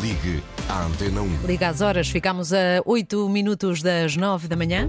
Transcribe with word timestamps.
Ligue 0.00 0.42
à 0.68 0.84
Antena 0.84 1.20
1. 1.20 1.46
Liga 1.46 1.68
às 1.68 1.82
horas, 1.82 2.08
ficamos 2.08 2.52
a 2.52 2.80
8 2.86 3.28
minutos 3.28 3.82
das 3.82 4.16
9 4.16 4.48
da 4.48 4.56
manhã. 4.56 4.88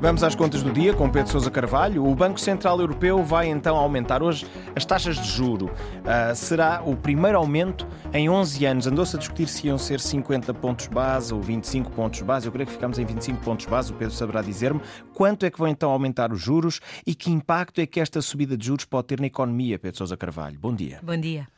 Vamos 0.00 0.22
às 0.22 0.34
contas 0.34 0.62
do 0.62 0.70
dia 0.72 0.94
com 0.94 1.10
Pedro 1.10 1.32
Sousa 1.32 1.50
Carvalho. 1.50 2.06
O 2.06 2.14
Banco 2.14 2.38
Central 2.38 2.78
Europeu 2.80 3.24
vai 3.24 3.48
então 3.48 3.76
aumentar 3.76 4.22
hoje 4.22 4.46
as 4.76 4.84
taxas 4.84 5.16
de 5.16 5.28
juro. 5.28 5.66
Uh, 5.66 6.36
será 6.36 6.82
o 6.84 6.94
primeiro 6.94 7.36
aumento 7.36 7.88
em 8.12 8.28
11 8.28 8.64
anos. 8.66 8.86
Andou-se 8.86 9.16
a 9.16 9.18
discutir 9.18 9.48
se 9.48 9.66
iam 9.66 9.78
ser 9.78 9.98
50 9.98 10.54
pontos 10.54 10.86
base 10.86 11.34
ou 11.34 11.40
25 11.40 11.90
pontos 11.90 12.20
base. 12.20 12.46
Eu 12.46 12.52
creio 12.52 12.66
que 12.66 12.74
ficamos 12.74 12.98
em 12.98 13.04
25 13.04 13.42
pontos 13.42 13.66
base. 13.66 13.90
O 13.90 13.94
Pedro 13.96 14.14
saberá 14.14 14.40
dizer-me 14.42 14.80
quanto 15.14 15.44
é 15.44 15.50
que 15.50 15.58
vão 15.58 15.66
então 15.66 15.90
aumentar 15.90 16.30
os 16.30 16.40
juros 16.40 16.80
e 17.04 17.14
que 17.14 17.30
impacto 17.30 17.80
é 17.80 17.86
que 17.86 17.98
esta 17.98 18.22
subida 18.22 18.56
de 18.56 18.66
juros 18.66 18.84
pode 18.84 19.08
ter 19.08 19.18
na 19.18 19.26
economia, 19.26 19.78
Pedro 19.78 19.98
Sousa 19.98 20.16
Carvalho. 20.16 20.58
Bom 20.60 20.74
dia. 20.74 21.00
Bom 21.02 21.16
dia. 21.16 21.48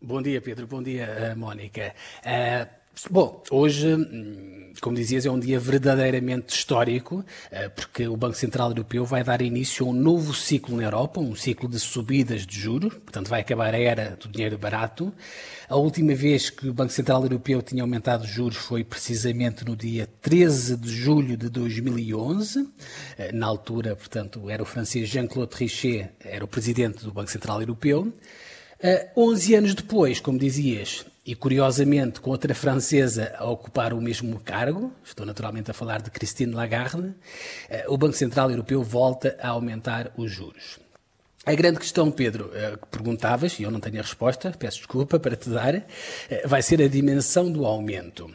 Bom 0.00 0.22
dia, 0.22 0.40
Pedro. 0.40 0.64
Bom 0.68 0.80
dia, 0.80 1.02
eh, 1.06 1.34
Mónica. 1.34 1.92
Uh, 2.24 2.68
bom, 3.10 3.42
hoje, 3.50 3.96
hum, 3.96 4.72
como 4.80 4.94
dizias, 4.96 5.26
é 5.26 5.30
um 5.30 5.40
dia 5.40 5.58
verdadeiramente 5.58 6.54
histórico, 6.54 7.16
uh, 7.16 7.70
porque 7.74 8.06
o 8.06 8.16
Banco 8.16 8.36
Central 8.36 8.68
Europeu 8.68 9.04
vai 9.04 9.24
dar 9.24 9.42
início 9.42 9.84
a 9.84 9.88
um 9.88 9.92
novo 9.92 10.32
ciclo 10.32 10.76
na 10.76 10.84
Europa, 10.84 11.18
um 11.18 11.34
ciclo 11.34 11.68
de 11.68 11.80
subidas 11.80 12.46
de 12.46 12.56
juros, 12.56 12.94
portanto, 12.94 13.26
vai 13.26 13.40
acabar 13.40 13.74
a 13.74 13.76
era 13.76 14.10
do 14.10 14.28
dinheiro 14.28 14.56
barato. 14.56 15.12
A 15.68 15.74
última 15.74 16.14
vez 16.14 16.48
que 16.48 16.68
o 16.68 16.72
Banco 16.72 16.92
Central 16.92 17.24
Europeu 17.24 17.60
tinha 17.60 17.82
aumentado 17.82 18.22
os 18.22 18.30
juros 18.30 18.56
foi 18.56 18.84
precisamente 18.84 19.64
no 19.64 19.74
dia 19.74 20.08
13 20.22 20.76
de 20.76 20.90
julho 20.90 21.36
de 21.36 21.48
2011. 21.48 22.60
Uh, 22.60 22.68
na 23.32 23.48
altura, 23.48 23.96
portanto, 23.96 24.48
era 24.48 24.62
o 24.62 24.66
francês 24.66 25.08
Jean-Claude 25.08 25.50
Trichet, 25.50 26.08
era 26.20 26.44
o 26.44 26.48
presidente 26.48 27.04
do 27.04 27.10
Banco 27.10 27.32
Central 27.32 27.60
Europeu. 27.60 28.12
Uh, 28.82 29.30
11 29.32 29.54
anos 29.56 29.74
depois, 29.74 30.20
como 30.20 30.38
dizias, 30.38 31.04
e 31.26 31.34
curiosamente 31.34 32.20
com 32.20 32.30
outra 32.30 32.54
francesa 32.54 33.34
a 33.36 33.50
ocupar 33.50 33.92
o 33.92 34.00
mesmo 34.00 34.38
cargo, 34.38 34.92
estou 35.04 35.26
naturalmente 35.26 35.68
a 35.68 35.74
falar 35.74 36.00
de 36.00 36.12
Christine 36.12 36.52
Lagarde, 36.52 37.08
uh, 37.08 37.14
o 37.88 37.98
Banco 37.98 38.14
Central 38.14 38.52
Europeu 38.52 38.80
volta 38.84 39.36
a 39.42 39.48
aumentar 39.48 40.12
os 40.16 40.30
juros. 40.30 40.78
A 41.44 41.54
grande 41.54 41.80
questão, 41.80 42.08
Pedro, 42.08 42.46
uh, 42.46 42.78
que 42.78 42.86
perguntavas, 42.86 43.58
e 43.58 43.64
eu 43.64 43.70
não 43.72 43.80
tenho 43.80 43.98
a 43.98 44.02
resposta, 44.02 44.54
peço 44.56 44.78
desculpa 44.78 45.18
para 45.18 45.34
te 45.34 45.50
dar, 45.50 45.84
vai 46.44 46.62
ser 46.62 46.80
a 46.80 46.86
dimensão 46.86 47.50
do 47.50 47.66
aumento. 47.66 48.32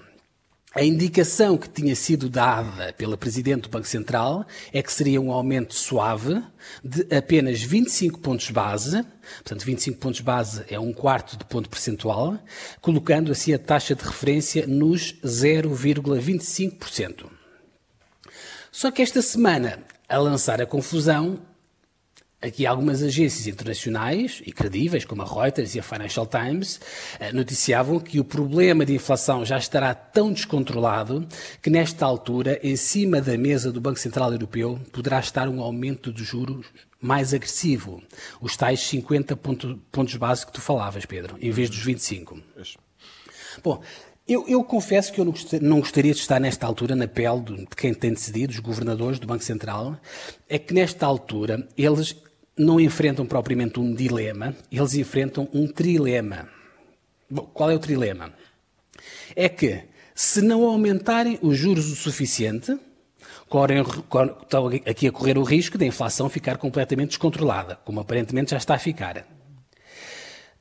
A 0.75 0.83
indicação 0.83 1.55
que 1.55 1.69
tinha 1.69 1.95
sido 1.95 2.27
dada 2.27 2.91
pela 2.93 3.15
Presidente 3.15 3.63
do 3.63 3.69
Banco 3.69 3.87
Central 3.87 4.43
é 4.73 4.81
que 4.81 4.91
seria 4.91 5.21
um 5.21 5.31
aumento 5.31 5.75
suave 5.75 6.41
de 6.83 7.05
apenas 7.15 7.61
25 7.61 8.19
pontos 8.19 8.49
base, 8.49 9.05
portanto 9.43 9.63
25 9.63 9.99
pontos 9.99 10.21
base 10.21 10.65
é 10.67 10.79
um 10.79 10.91
quarto 10.91 11.37
de 11.37 11.45
ponto 11.45 11.69
percentual, 11.69 12.39
colocando 12.81 13.31
assim 13.31 13.53
a 13.53 13.59
taxa 13.59 13.93
de 13.93 14.03
referência 14.03 14.65
nos 14.65 15.13
0,25%. 15.23 17.25
Só 18.71 18.89
que 18.89 19.03
esta 19.03 19.21
semana, 19.21 19.77
a 20.09 20.17
lançar 20.17 20.59
a 20.59 20.65
confusão, 20.65 21.39
Aqui 22.43 22.65
algumas 22.65 23.01
agências 23.01 23.47
internacionais 23.47 24.41
e 24.45 24.51
credíveis, 24.51 25.05
como 25.05 25.21
a 25.21 25.25
Reuters 25.25 25.75
e 25.75 25.79
a 25.79 25.83
Financial 25.83 26.27
Times, 26.27 26.77
eh, 27.17 27.31
noticiavam 27.31 28.01
que 28.01 28.19
o 28.19 28.23
problema 28.25 28.85
de 28.85 28.93
inflação 28.93 29.45
já 29.45 29.57
estará 29.57 29.95
tão 29.95 30.29
descontrolado 30.29 31.25
que, 31.61 31.69
nesta 31.69 32.05
altura, 32.05 32.59
em 32.61 32.75
cima 32.75 33.21
da 33.21 33.37
mesa 33.37 33.71
do 33.71 33.79
Banco 33.79 33.97
Central 33.97 34.33
Europeu, 34.33 34.77
poderá 34.91 35.21
estar 35.21 35.47
um 35.47 35.61
aumento 35.61 36.11
de 36.11 36.21
juros 36.25 36.65
mais 36.99 37.33
agressivo. 37.33 38.03
Os 38.41 38.57
tais 38.57 38.81
50 38.81 39.37
pontos 39.37 40.15
base 40.17 40.45
que 40.45 40.51
tu 40.51 40.59
falavas, 40.59 41.05
Pedro, 41.05 41.37
em 41.39 41.49
vez 41.49 41.69
dos 41.69 41.79
25. 41.79 42.41
Bom, 43.63 43.81
eu, 44.27 44.45
eu, 44.49 44.61
confesso 44.65 45.13
que 45.13 45.21
eu 45.21 45.33
não 45.61 45.79
gostaria 45.79 46.13
de 46.13 46.19
estar 46.19 46.41
nesta 46.41 46.67
altura 46.67 46.93
na 46.93 47.07
pele 47.07 47.41
de 47.41 47.67
quem 47.67 47.93
tem 47.93 48.11
decidido, 48.11 48.51
os 48.51 48.59
governadores 48.59 49.17
do 49.17 49.27
Banco 49.27 49.43
Central, 49.45 49.97
é 50.49 50.59
que 50.59 50.73
nesta 50.73 51.05
altura 51.05 51.67
eles 51.77 52.15
não 52.57 52.79
enfrentam 52.79 53.25
propriamente 53.25 53.79
um 53.79 53.93
dilema, 53.93 54.55
eles 54.71 54.93
enfrentam 54.93 55.47
um 55.53 55.67
trilema. 55.67 56.47
Bom, 57.29 57.49
qual 57.53 57.71
é 57.71 57.75
o 57.75 57.79
trilema? 57.79 58.33
É 59.35 59.49
que, 59.49 59.83
se 60.13 60.41
não 60.41 60.63
aumentarem 60.63 61.39
os 61.41 61.57
juros 61.57 61.91
o 61.91 61.95
suficiente, 61.95 62.77
correm, 63.49 63.81
estão 63.81 64.67
aqui 64.67 65.07
a 65.07 65.11
correr 65.11 65.37
o 65.37 65.43
risco 65.43 65.77
da 65.77 65.85
inflação 65.85 66.29
ficar 66.29 66.57
completamente 66.57 67.09
descontrolada, 67.09 67.75
como 67.83 67.99
aparentemente 67.99 68.51
já 68.51 68.57
está 68.57 68.75
a 68.75 68.79
ficar. 68.79 69.25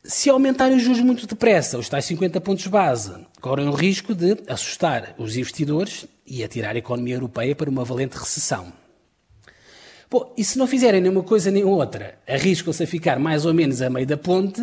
Se 0.04 0.28
aumentarem 0.28 0.76
os 0.76 0.82
juros 0.82 1.00
muito 1.00 1.26
depressa, 1.26 1.78
os 1.78 1.88
tais 1.88 2.04
50 2.06 2.40
pontos 2.40 2.66
base, 2.66 3.14
correm 3.40 3.68
o 3.68 3.72
risco 3.72 4.14
de 4.14 4.36
assustar 4.48 5.14
os 5.16 5.36
investidores 5.36 6.06
e 6.26 6.42
atirar 6.42 6.74
a 6.74 6.78
economia 6.78 7.14
europeia 7.14 7.54
para 7.54 7.70
uma 7.70 7.84
valente 7.84 8.16
recessão. 8.16 8.72
Bom, 10.12 10.30
e 10.36 10.44
se 10.44 10.58
não 10.58 10.66
fizerem 10.66 11.00
nenhuma 11.00 11.22
coisa 11.22 11.50
nem 11.50 11.64
outra, 11.64 12.18
arriscam-se 12.28 12.82
a 12.82 12.86
ficar 12.86 13.18
mais 13.18 13.46
ou 13.46 13.54
menos 13.54 13.80
a 13.80 13.88
meio 13.88 14.06
da 14.06 14.18
ponte 14.18 14.60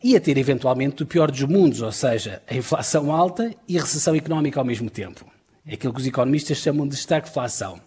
e 0.00 0.14
a 0.14 0.20
ter 0.20 0.38
eventualmente 0.38 1.02
o 1.02 1.06
pior 1.06 1.32
dos 1.32 1.42
mundos, 1.42 1.82
ou 1.82 1.90
seja, 1.90 2.40
a 2.48 2.54
inflação 2.54 3.10
alta 3.10 3.52
e 3.66 3.76
a 3.76 3.80
recessão 3.80 4.14
económica 4.14 4.60
ao 4.60 4.64
mesmo 4.64 4.88
tempo. 4.88 5.26
É 5.66 5.74
aquilo 5.74 5.92
que 5.92 6.00
os 6.00 6.06
economistas 6.06 6.58
chamam 6.58 6.86
de 6.86 6.94
estagflação. 6.94 7.80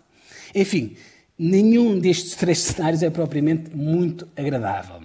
Enfim, 0.54 0.98
nenhum 1.40 1.98
destes 1.98 2.36
três 2.36 2.60
cenários 2.76 3.02
é 3.02 3.10
propriamente 3.10 3.74
muito 3.74 4.28
agradável. 4.36 5.00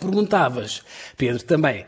Perguntavas, 0.00 0.82
Pedro, 1.16 1.44
também, 1.44 1.86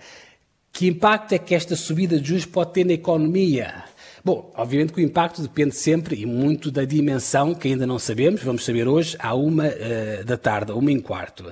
que 0.73 0.87
impacto 0.87 1.33
é 1.33 1.39
que 1.39 1.57
esta 1.57 1.75
subida 1.75 2.21
de 2.21 2.29
juros 2.29 2.47
pode 2.47 2.73
ter 2.73 2.87
na 2.87 2.93
economia? 2.93 3.83
Bom, 4.29 4.53
obviamente 4.55 4.93
que 4.93 5.01
o 5.01 5.03
impacto 5.03 5.41
depende 5.41 5.75
sempre 5.75 6.15
e 6.15 6.27
muito 6.27 6.71
da 6.71 6.85
dimensão 6.85 7.55
que 7.55 7.69
ainda 7.69 7.87
não 7.87 7.99
sabemos. 7.99 8.43
Vamos 8.43 8.63
saber 8.63 8.87
hoje 8.87 9.17
à 9.19 9.35
uma 9.35 9.69
uh, 9.69 10.23
da 10.23 10.37
tarde, 10.37 10.71
uma 10.71 10.93
em 10.93 11.01
quarto. 11.01 11.51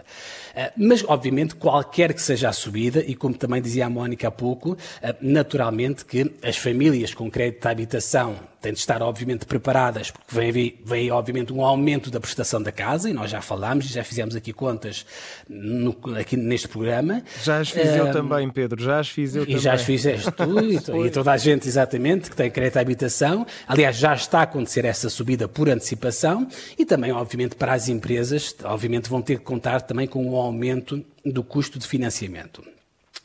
Uh, 0.57 0.73
mas, 0.77 1.05
obviamente, 1.07 1.55
qualquer 1.55 2.15
que 2.15 2.23
seja 2.23 2.49
a 2.49 2.53
subida, 2.53 3.01
e 3.01 3.15
como 3.15 3.35
também 3.35 3.61
dizia 3.61 3.85
a 3.85 3.91
Mónica 3.91 4.29
há 4.29 4.31
pouco, 4.31 4.73
uh, 4.73 4.77
naturalmente 5.21 6.05
que 6.05 6.33
as 6.43 6.57
famílias 6.57 7.13
com 7.13 7.31
crédito 7.31 7.61
de 7.61 7.69
habitação 7.69 8.37
têm 8.67 8.73
de 8.73 8.79
estar, 8.79 9.03
obviamente, 9.03 9.47
preparadas, 9.47 10.11
porque 10.11 10.35
vem, 10.35 10.81
vem, 10.85 11.11
obviamente, 11.11 11.53
um 11.53 11.65
aumento 11.65 12.11
da 12.11 12.19
prestação 12.19 12.61
da 12.61 12.73
casa, 12.73 13.09
e 13.09 13.13
nós 13.13 13.31
já 13.31 13.41
falámos 13.41 13.85
e 13.87 13.93
já 13.93 14.03
fizemos 14.03 14.35
aqui 14.35 14.53
contas 14.53 15.07
no, 15.49 15.97
aqui 16.19 16.37
neste 16.37 16.67
programa. 16.67 17.23
Já 17.43 17.59
as 17.59 17.71
fiz 17.71 17.95
eu 17.95 18.11
também, 18.11 18.49
Pedro, 18.51 18.83
já 18.83 18.99
as 18.99 19.09
fiz 19.09 19.37
eu 19.37 19.43
e 19.43 19.47
também. 19.47 19.61
E 19.61 19.63
já 19.63 19.75
as 19.75 19.83
fizeste 19.83 20.31
tu 20.33 20.61
e, 20.61 20.77
e, 21.07 21.11
toda 21.11 21.33
a 21.33 21.37
gente, 21.37 21.69
exatamente, 21.69 22.31
que 22.31 22.37
tem 22.37 22.51
crédito 22.51 22.79
à 22.79 22.81
habitação. 22.81 23.47
Aliás, 23.69 23.97
já 23.97 24.15
está 24.15 24.41
a 24.41 24.43
acontecer 24.43 24.85
essa 24.85 25.09
subida 25.09 25.47
por 25.47 25.69
antecipação 25.69 26.49
e 26.79 26.85
também, 26.85 27.13
obviamente, 27.13 27.55
para 27.57 27.73
as 27.73 27.89
empresas, 27.89 28.55
obviamente, 28.65 29.09
vão 29.09 29.23
ter 29.23 29.39
que 29.39 29.45
contar 29.45 29.83
também 29.83 30.07
com 30.07 30.25
um 30.27 30.35
aumento 30.47 31.05
do 31.25 31.45
custo 31.45 31.79
de 31.79 31.87
financiamento. 31.87 32.63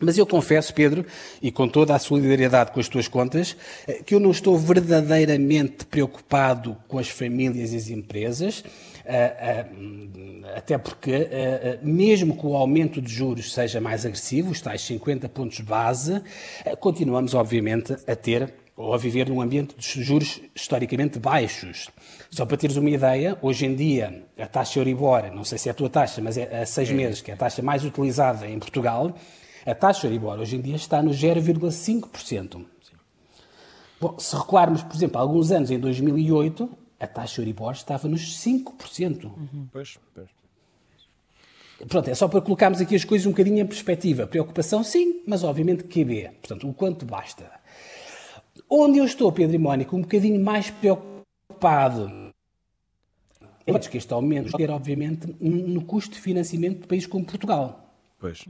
Mas 0.02 0.18
eu 0.18 0.26
confesso, 0.26 0.74
Pedro, 0.74 1.06
e 1.42 1.52
com 1.52 1.68
toda 1.68 1.96
a 1.96 2.00
solidariedade 2.00 2.72
com 2.72 2.80
as 2.80 2.90
tuas 2.90 3.08
contas, 3.08 3.56
eh, 3.88 4.02
que 4.04 4.16
eu 4.16 4.20
não 4.20 4.32
estou 4.32 4.58
verdadeiramente 4.58 5.86
preocupado 5.86 6.76
com 6.88 6.98
as 6.98 7.08
famílias 7.08 7.72
e 7.72 7.78
as 7.78 7.90
empresas, 7.90 8.64
eh, 9.06 9.36
eh, 9.40 9.66
até 10.56 10.78
porque, 10.78 11.30
mesmo 11.82 12.36
que 12.36 12.46
o 12.46 12.56
aumento 12.56 13.02
de 13.02 13.14
juros 13.14 13.54
seja 13.54 13.80
mais 13.80 14.06
agressivo, 14.06 14.52
os 14.52 14.60
tais 14.60 14.82
50 14.82 15.30
pontos 15.30 15.60
base, 15.62 16.22
continuamos, 16.80 17.34
obviamente, 17.34 17.96
a 18.08 18.16
ter 18.16 18.52
ou 18.82 18.94
a 18.94 18.98
viver 18.98 19.30
num 19.30 19.42
ambiente 19.42 19.76
de 19.78 20.04
juros 20.04 20.42
historicamente 20.56 21.20
baixos. 21.20 21.90
Só 22.30 22.46
para 22.46 22.58
teres 22.58 22.78
uma 22.78 22.90
ideia, 22.90 23.38
hoje 23.42 23.66
em 23.66 23.76
dia 23.76 24.26
a 24.38 24.48
taxa 24.48 24.80
Euribor, 24.80 25.32
não 25.34 25.44
sei 25.44 25.58
se 25.58 25.70
é 25.70 25.72
a 25.72 25.76
tua 25.76 25.90
taxa, 25.90 26.22
mas 26.22 26.38
é 26.38 26.62
a 26.62 26.66
seis 26.66 26.90
é. 26.90 26.94
meses, 26.94 27.22
que 27.22 27.32
é 27.32 27.34
a 27.34 27.38
taxa 27.38 27.62
mais 27.62 27.86
utilizada 27.86 28.48
em 28.48 28.58
Portugal, 28.58 29.16
a 29.66 29.76
taxa 29.76 30.08
Euribor 30.08 30.40
hoje 30.40 30.56
em 30.56 30.62
dia 30.62 30.76
está 30.76 31.02
no 31.02 31.12
0,5%. 31.12 32.66
Bom, 34.00 34.18
se 34.18 34.36
recuarmos, 34.36 34.82
por 34.82 34.96
exemplo, 34.96 35.20
há 35.20 35.22
alguns 35.22 35.52
anos, 35.52 35.70
em 35.70 35.80
2008, 35.80 36.68
a 37.00 37.06
taxa 37.06 37.40
Euribor 37.42 37.74
estava 37.74 38.08
nos 38.08 38.44
5%. 38.44 39.26
Uhum. 39.26 39.68
Pois, 39.72 40.00
pois. 40.16 40.30
Pronto, 41.88 42.10
é 42.10 42.16
só 42.16 42.28
para 42.28 42.42
colocarmos 42.42 42.80
aqui 42.80 42.96
as 42.96 43.04
coisas 43.04 43.26
um 43.26 43.32
bocadinho 43.32 43.60
em 43.60 43.66
perspectiva. 43.66 44.28
Preocupação, 44.28 44.84
sim, 44.84 45.22
mas 45.26 45.44
obviamente 45.44 45.84
QB. 45.84 46.30
Portanto, 46.42 46.70
o 46.70 46.74
quanto 46.74 47.06
basta. 47.06 47.61
Onde 48.74 49.00
eu 49.00 49.04
estou, 49.04 49.30
Pedro 49.34 49.54
e 49.54 49.60
Mónica, 49.60 49.94
um 49.94 50.02
bocadinho 50.02 50.42
mais 50.42 50.70
preocupado 50.70 52.10
é 53.66 53.78
que 53.78 53.98
este 53.98 54.14
aumento 54.14 54.56
ter, 54.56 54.72
obviamente, 54.72 55.28
no 55.42 55.84
custo 55.84 56.16
de 56.16 56.22
financiamento 56.22 56.80
de 56.80 56.88
países 56.88 57.06
como 57.06 57.26
Portugal. 57.26 57.81
Pois. 58.22 58.46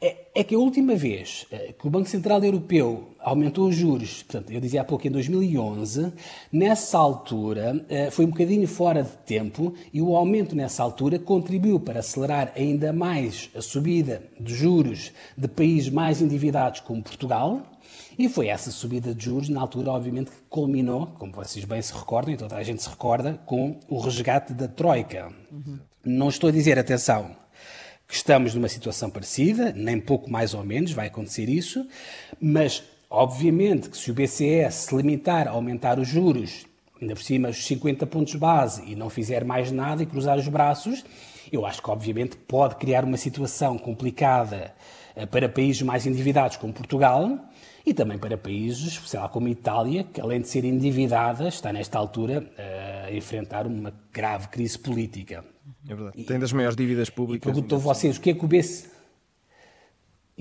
É, 0.00 0.28
é, 0.34 0.42
que 0.42 0.54
a 0.54 0.58
última 0.58 0.96
vez 0.96 1.44
eh, 1.52 1.74
que 1.78 1.86
o 1.86 1.90
Banco 1.90 2.08
Central 2.08 2.42
Europeu 2.42 3.10
aumentou 3.20 3.68
os 3.68 3.76
juros, 3.76 4.22
portanto, 4.22 4.50
eu 4.50 4.58
dizia 4.58 4.80
há 4.80 4.84
pouco 4.84 5.06
em 5.06 5.10
2011, 5.10 6.14
nessa 6.50 6.96
altura 6.96 7.84
eh, 7.90 8.10
foi 8.10 8.24
um 8.24 8.30
bocadinho 8.30 8.66
fora 8.66 9.02
de 9.02 9.10
tempo 9.26 9.74
e 9.92 10.00
o 10.00 10.16
aumento 10.16 10.56
nessa 10.56 10.82
altura 10.82 11.18
contribuiu 11.18 11.78
para 11.78 12.00
acelerar 12.00 12.54
ainda 12.56 12.90
mais 12.90 13.50
a 13.54 13.60
subida 13.60 14.22
de 14.40 14.54
juros 14.54 15.12
de 15.36 15.46
países 15.46 15.90
mais 15.90 16.22
endividados 16.22 16.80
como 16.80 17.02
Portugal. 17.02 17.60
E 18.18 18.30
foi 18.30 18.48
essa 18.48 18.70
subida 18.70 19.14
de 19.14 19.26
juros, 19.26 19.50
na 19.50 19.60
altura, 19.60 19.90
obviamente, 19.90 20.30
que 20.30 20.40
culminou, 20.48 21.08
como 21.18 21.32
vocês 21.32 21.66
bem 21.66 21.82
se 21.82 21.92
recordam, 21.92 22.32
e 22.32 22.36
toda 22.38 22.56
a 22.56 22.62
gente 22.62 22.82
se 22.82 22.88
recorda, 22.88 23.38
com 23.44 23.78
o 23.88 23.98
resgate 23.98 24.54
da 24.54 24.68
Troika. 24.68 25.30
Uhum. 25.50 25.78
Não 26.02 26.28
estou 26.30 26.48
a 26.48 26.52
dizer, 26.52 26.78
atenção, 26.78 27.36
estamos 28.16 28.54
numa 28.54 28.68
situação 28.68 29.10
parecida, 29.10 29.72
nem 29.72 29.98
pouco 30.00 30.30
mais 30.30 30.54
ou 30.54 30.64
menos 30.64 30.92
vai 30.92 31.06
acontecer 31.06 31.48
isso, 31.48 31.86
mas 32.40 32.82
obviamente 33.08 33.88
que 33.88 33.96
se 33.96 34.10
o 34.10 34.14
BCE 34.14 34.70
se 34.70 34.94
limitar 34.94 35.48
a 35.48 35.52
aumentar 35.52 35.98
os 35.98 36.08
juros, 36.08 36.66
ainda 37.00 37.14
por 37.14 37.22
cima 37.22 37.48
os 37.48 37.64
50 37.66 38.06
pontos 38.06 38.34
base, 38.34 38.82
e 38.86 38.94
não 38.94 39.10
fizer 39.10 39.44
mais 39.44 39.70
nada 39.70 40.02
e 40.02 40.06
cruzar 40.06 40.38
os 40.38 40.48
braços, 40.48 41.04
eu 41.50 41.66
acho 41.66 41.82
que 41.82 41.90
obviamente 41.90 42.36
pode 42.36 42.76
criar 42.76 43.04
uma 43.04 43.16
situação 43.16 43.76
complicada 43.76 44.72
eh, 45.14 45.26
para 45.26 45.48
países 45.48 45.82
mais 45.82 46.06
endividados 46.06 46.56
como 46.56 46.72
Portugal 46.72 47.38
e 47.84 47.92
também 47.92 48.18
para 48.18 48.36
países, 48.38 49.00
sei 49.06 49.18
lá, 49.18 49.28
como 49.28 49.46
a 49.46 49.50
Itália, 49.50 50.04
que 50.04 50.20
além 50.20 50.40
de 50.40 50.48
ser 50.48 50.64
endividada, 50.64 51.48
está 51.48 51.72
nesta 51.72 51.98
altura 51.98 52.46
eh, 52.56 53.06
a 53.08 53.14
enfrentar 53.14 53.66
uma 53.66 53.92
grave 54.12 54.48
crise 54.48 54.78
política. 54.78 55.44
É 55.88 55.94
verdade. 55.94 56.24
Tem 56.24 56.38
das 56.38 56.52
maiores 56.52 56.76
dívidas 56.76 57.10
públicas. 57.10 57.52
Perguntou 57.52 57.78
vocês 57.78 58.16
o 58.16 58.20
que 58.20 58.30
é 58.30 58.34
que 58.34 58.44
o 58.44 58.48
BCE. 58.48 58.92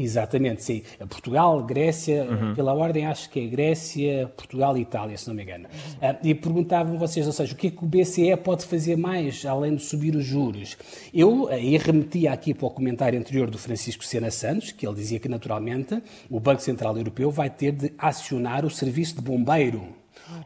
Exatamente, 0.01 0.63
sim. 0.63 0.83
Portugal, 1.09 1.63
Grécia, 1.63 2.23
uhum. 2.23 2.53
pela 2.55 2.73
ordem 2.73 3.05
acho 3.05 3.29
que 3.29 3.39
é 3.39 3.45
Grécia, 3.45 4.31
Portugal 4.35 4.77
e 4.77 4.81
Itália, 4.81 5.17
se 5.17 5.27
não 5.27 5.35
me 5.35 5.43
engano. 5.43 5.67
Uhum. 6.01 6.15
e 6.23 6.33
perguntavam 6.33 6.97
vocês, 6.97 7.27
ou 7.27 7.33
seja, 7.33 7.53
o 7.53 7.55
que 7.55 7.67
é 7.67 7.71
que 7.71 7.83
o 7.83 7.87
BCE 7.87 8.35
pode 8.37 8.65
fazer 8.65 8.95
mais 8.95 9.45
além 9.45 9.75
de 9.75 9.83
subir 9.83 10.15
os 10.15 10.25
juros? 10.25 10.77
Eu 11.13 11.47
aí 11.49 11.77
remetia 11.77 12.31
aqui 12.31 12.53
para 12.53 12.67
o 12.67 12.71
comentário 12.71 13.19
anterior 13.19 13.49
do 13.49 13.57
Francisco 13.57 14.03
Sena 14.03 14.31
Santos, 14.31 14.71
que 14.71 14.85
ele 14.85 14.95
dizia 14.95 15.19
que 15.19 15.29
naturalmente 15.29 16.01
o 16.29 16.39
Banco 16.39 16.61
Central 16.61 16.97
Europeu 16.97 17.31
vai 17.31 17.49
ter 17.49 17.71
de 17.71 17.93
acionar 17.97 18.65
o 18.65 18.69
serviço 18.69 19.15
de 19.15 19.21
bombeiro. 19.21 19.83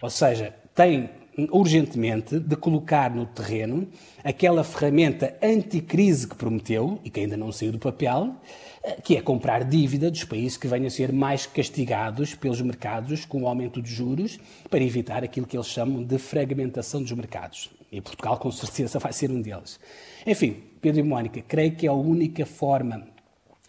Ou 0.01 0.09
seja, 0.09 0.53
tem 0.73 1.09
urgentemente 1.51 2.39
de 2.39 2.55
colocar 2.55 3.13
no 3.13 3.25
terreno 3.25 3.87
aquela 4.23 4.63
ferramenta 4.63 5.35
anticrise 5.41 6.27
que 6.27 6.35
prometeu 6.35 6.99
e 7.03 7.09
que 7.09 7.19
ainda 7.19 7.35
não 7.35 7.51
saiu 7.51 7.71
do 7.71 7.79
papel, 7.79 8.35
eh, 8.83 8.97
que 9.03 9.17
é 9.17 9.21
comprar 9.21 9.63
dívida 9.63 10.09
dos 10.09 10.23
países 10.23 10.57
que 10.57 10.67
venham 10.67 10.87
a 10.87 10.89
ser 10.89 11.11
mais 11.11 11.45
castigados 11.45 12.33
pelos 12.33 12.61
mercados 12.61 13.25
com 13.25 13.43
o 13.43 13.47
aumento 13.47 13.81
de 13.81 13.91
juros 13.91 14.39
para 14.69 14.83
evitar 14.83 15.23
aquilo 15.23 15.45
que 15.45 15.57
eles 15.57 15.67
chamam 15.67 16.03
de 16.03 16.17
fragmentação 16.17 17.01
dos 17.01 17.11
mercados. 17.11 17.69
E 17.91 18.01
Portugal, 18.01 18.37
com 18.37 18.51
certeza, 18.51 18.97
vai 18.99 19.13
ser 19.13 19.29
um 19.29 19.41
deles. 19.41 19.79
Enfim, 20.25 20.57
Pedro 20.81 21.01
e 21.01 21.03
Mónica, 21.03 21.43
creio 21.47 21.75
que 21.75 21.85
é 21.85 21.89
a 21.89 21.93
única 21.93 22.45
forma 22.45 23.14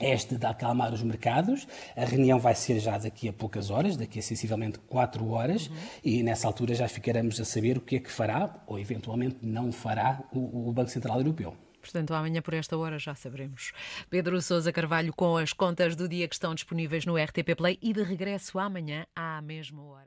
este 0.00 0.36
de 0.36 0.46
acalmar 0.46 0.92
os 0.92 1.02
mercados. 1.02 1.66
A 1.96 2.04
reunião 2.04 2.38
vai 2.38 2.54
ser 2.54 2.78
já 2.78 2.98
daqui 2.98 3.28
a 3.28 3.32
poucas 3.32 3.70
horas, 3.70 3.96
daqui 3.96 4.18
a 4.18 4.22
sensivelmente 4.22 4.78
4 4.78 5.28
horas, 5.28 5.66
uhum. 5.66 5.76
e 6.04 6.22
nessa 6.22 6.46
altura 6.46 6.74
já 6.74 6.88
ficaremos 6.88 7.40
a 7.40 7.44
saber 7.44 7.78
o 7.78 7.80
que 7.80 7.96
é 7.96 8.00
que 8.00 8.10
fará, 8.10 8.62
ou 8.66 8.78
eventualmente 8.78 9.38
não 9.42 9.72
fará, 9.72 10.22
o, 10.32 10.68
o 10.68 10.72
Banco 10.72 10.90
Central 10.90 11.18
Europeu. 11.18 11.56
Portanto, 11.80 12.14
amanhã 12.14 12.42
por 12.42 12.54
esta 12.54 12.76
hora 12.76 12.98
já 12.98 13.14
saberemos. 13.14 13.72
Pedro 14.10 14.42
Sousa 14.42 14.72
Carvalho 14.72 15.12
com 15.14 15.36
as 15.36 15.52
contas 15.52 15.94
do 15.94 16.08
dia 16.08 16.26
que 16.26 16.34
estão 16.34 16.52
disponíveis 16.52 17.06
no 17.06 17.16
RTP 17.16 17.54
Play 17.56 17.78
e 17.80 17.92
de 17.92 18.02
regresso 18.02 18.58
amanhã 18.58 19.06
à 19.14 19.40
mesma 19.40 19.82
hora. 19.84 20.04